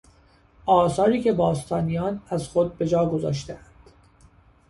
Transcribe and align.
آثاری 0.65 1.21
که 1.21 1.33
باستانیان 1.33 2.21
از 2.29 2.47
خود 2.47 2.77
به 2.77 2.87
جا 2.87 3.05
گذاشتهاند 3.09 3.79